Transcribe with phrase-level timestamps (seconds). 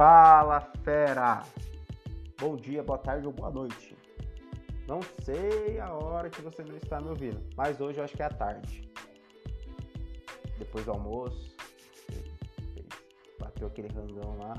[0.00, 1.42] Fala fera!
[2.40, 3.94] Bom dia, boa tarde ou boa noite.
[4.88, 8.24] Não sei a hora que você está me ouvindo, mas hoje eu acho que é
[8.24, 8.90] a tarde.
[10.58, 11.54] Depois do almoço,
[13.38, 14.54] bateu aquele rangão lá,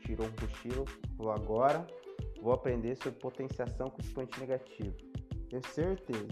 [0.00, 0.84] tirou um cochilo,
[1.16, 1.86] vou agora,
[2.42, 4.94] vou aprender sobre potenciação com expoente negativo.
[5.48, 6.28] Tenho certeza.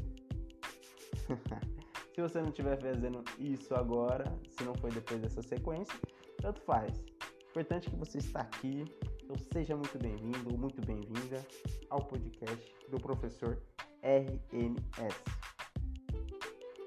[2.14, 5.98] se você não estiver fazendo isso agora, se não foi depois dessa sequência,
[6.36, 7.11] tanto faz.
[7.52, 8.82] Importante que você está aqui,
[9.22, 11.46] então seja muito bem-vindo ou muito bem-vinda
[11.90, 13.58] ao podcast do professor
[14.02, 15.14] RNS.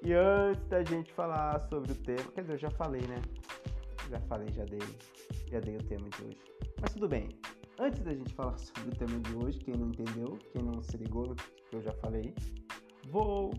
[0.01, 3.21] E antes da gente falar sobre o tema, quer dizer, eu já falei, né?
[4.09, 4.79] Já falei, já dei,
[5.51, 6.41] já dei o tema de hoje.
[6.81, 7.29] Mas tudo bem.
[7.77, 10.97] Antes da gente falar sobre o tema de hoje, quem não entendeu, quem não se
[10.97, 11.35] ligou
[11.69, 12.33] que eu já falei,
[13.11, 13.53] vou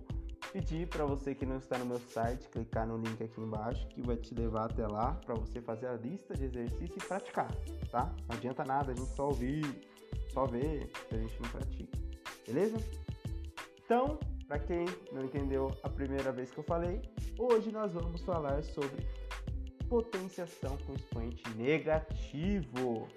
[0.53, 4.03] pedir para você que não está no meu site clicar no link aqui embaixo que
[4.03, 7.51] vai te levar até lá para você fazer a lista de exercícios e praticar,
[7.91, 8.15] tá?
[8.29, 9.65] Não adianta nada a gente só ouvir,
[10.33, 11.99] só ver se a gente não pratica,
[12.47, 12.77] beleza?
[13.85, 17.01] Então, para quem não entendeu a primeira vez que eu falei,
[17.39, 19.07] hoje nós vamos falar sobre
[19.89, 23.09] potenciação com expoente negativo.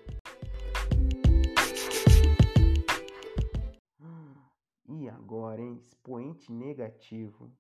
[5.09, 5.77] Agora, hein?
[5.77, 7.52] Expoente negativo.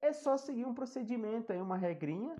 [0.00, 2.36] É só seguir um procedimento aí, uma regrinha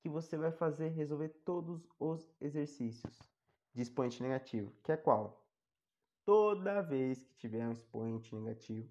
[0.00, 3.18] que você vai fazer resolver todos os exercícios
[3.74, 4.72] de expoente negativo.
[4.82, 5.44] Que é qual?
[6.24, 8.88] Toda vez que tiver um expoente negativo,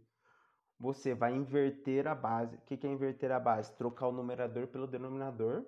[0.79, 2.55] você vai inverter a base.
[2.55, 3.75] O que é inverter a base?
[3.75, 5.65] Trocar o numerador pelo denominador,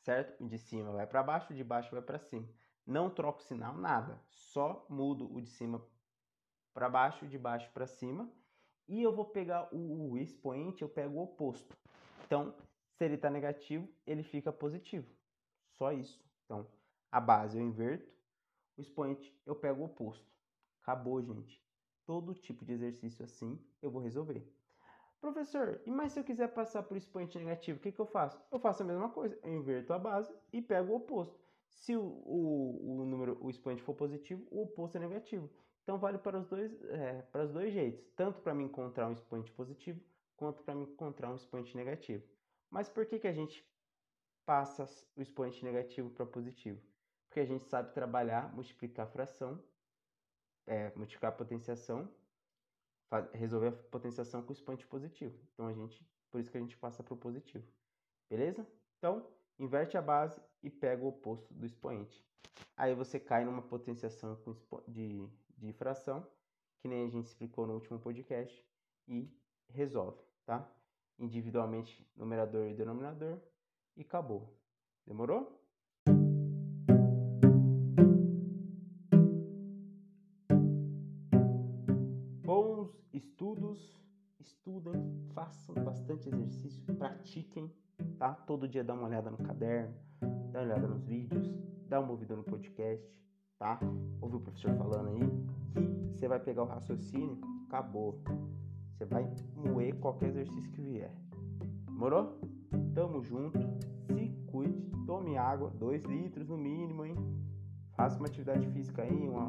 [0.00, 0.46] certo?
[0.46, 2.48] De cima vai para baixo, de baixo vai para cima.
[2.86, 4.20] Não troco sinal, nada.
[4.28, 5.82] Só mudo o de cima
[6.72, 8.30] para baixo, de baixo para cima.
[8.88, 11.76] E eu vou pegar o, o expoente, eu pego o oposto.
[12.26, 12.54] Então,
[12.92, 15.06] se ele está negativo, ele fica positivo.
[15.78, 16.22] Só isso.
[16.44, 16.66] Então,
[17.10, 18.12] a base eu inverto,
[18.76, 20.26] o expoente eu pego o oposto.
[20.82, 21.62] Acabou, gente.
[22.04, 24.44] Todo tipo de exercício assim eu vou resolver.
[25.20, 28.40] Professor, e mas se eu quiser passar por expoente negativo, o que, que eu faço?
[28.50, 31.38] Eu faço a mesma coisa, eu inverto a base e pego o oposto.
[31.68, 35.48] Se o, o, o número, o expoente for positivo, o oposto é negativo.
[35.90, 39.12] Então vale para os dois, é, para os dois jeitos, tanto para me encontrar um
[39.12, 40.00] expoente positivo,
[40.36, 42.24] quanto para me encontrar um expoente negativo.
[42.70, 43.68] Mas por que, que a gente
[44.46, 46.80] passa o expoente negativo para positivo?
[47.26, 49.60] Porque a gente sabe trabalhar, multiplicar a fração,
[50.64, 52.08] é, multiplicar a potenciação,
[53.32, 55.36] resolver a potenciação com o expoente positivo.
[55.52, 57.66] Então a gente, por isso que a gente passa para o positivo.
[58.30, 58.64] Beleza?
[58.98, 59.26] Então,
[59.58, 62.24] inverte a base e pega o oposto do expoente.
[62.76, 64.38] Aí você cai numa potenciação
[64.86, 65.28] de,
[65.60, 66.26] de fração,
[66.80, 68.66] que nem a gente explicou no último podcast,
[69.06, 69.30] e
[69.68, 70.68] resolve, tá?
[71.18, 73.38] Individualmente, numerador e denominador,
[73.96, 74.56] e acabou.
[75.06, 75.60] Demorou?
[82.42, 84.00] Bons estudos,
[84.38, 84.94] estudem,
[85.34, 87.70] façam bastante exercício, pratiquem,
[88.18, 88.34] tá?
[88.34, 89.94] Todo dia dá uma olhada no caderno,
[90.50, 91.52] dá uma olhada nos vídeos,
[91.86, 93.06] dá uma ouvida no podcast,
[93.60, 93.78] tá?
[94.22, 97.38] Ouviu o professor falando aí que você vai pegar o raciocínio,
[97.68, 98.18] acabou.
[98.94, 101.14] Você vai moer qualquer exercício que vier.
[101.84, 102.40] Demorou?
[102.94, 103.58] Tamo junto.
[104.06, 107.14] Se cuide, tome água, 2 litros no mínimo, hein?
[107.92, 109.48] Faça uma atividade física aí, uma,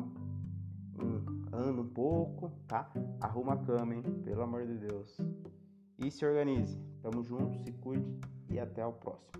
[0.99, 2.91] um, anda um pouco, tá?
[3.22, 4.03] Arruma a cama, hein?
[4.25, 5.17] Pelo amor de Deus.
[5.97, 6.78] E se organize.
[7.01, 9.31] Tamo junto, se cuide e até o próximo.